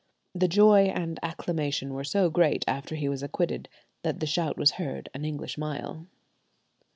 The 0.33 0.47
joy 0.47 0.85
and 0.85 1.19
acclamation 1.21 1.93
were 1.93 2.03
so 2.03 2.31
great 2.31 2.65
after 2.67 2.95
he 2.95 3.07
was 3.07 3.21
acquitted 3.21 3.69
that 4.01 4.19
the 4.19 4.25
shout 4.25 4.57
was 4.57 4.71
heard 4.81 5.09
an 5.13 5.25
English 5.25 5.59
mile. 5.59 6.07